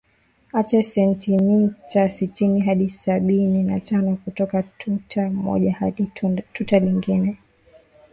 [0.59, 6.11] acha sentimita sitini hadi sabini na tano kutoka tuta moja hadi
[6.53, 7.37] tuta lingine